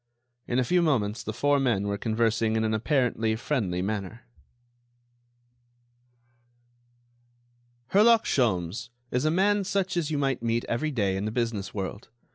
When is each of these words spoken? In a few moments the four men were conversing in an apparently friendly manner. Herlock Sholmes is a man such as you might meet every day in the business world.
In 0.47 0.57
a 0.57 0.63
few 0.63 0.81
moments 0.81 1.21
the 1.21 1.31
four 1.31 1.59
men 1.59 1.85
were 1.85 1.95
conversing 1.95 2.55
in 2.55 2.63
an 2.63 2.73
apparently 2.73 3.35
friendly 3.35 3.83
manner. 3.83 4.23
Herlock 7.91 8.25
Sholmes 8.25 8.89
is 9.11 9.25
a 9.25 9.29
man 9.29 9.63
such 9.63 9.95
as 9.95 10.09
you 10.09 10.17
might 10.17 10.41
meet 10.41 10.65
every 10.65 10.89
day 10.89 11.15
in 11.17 11.25
the 11.25 11.31
business 11.31 11.75
world. 11.75 12.09